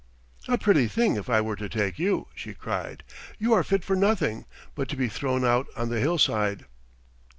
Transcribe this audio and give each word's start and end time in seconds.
"A 0.47 0.57
pretty 0.57 0.87
thing 0.87 1.15
if 1.15 1.29
I 1.29 1.41
were 1.41 1.55
to 1.55 1.69
take 1.69 1.99
you," 1.99 2.27
she 2.33 2.55
cried. 2.55 3.03
"You 3.37 3.53
are 3.53 3.63
fit 3.63 3.83
for 3.83 3.95
nothing 3.95 4.45
but 4.73 4.89
to 4.89 4.95
be 4.95 5.07
thrown 5.07 5.45
out 5.45 5.67
on 5.77 5.89
the 5.89 5.99
hillside." 5.99 6.65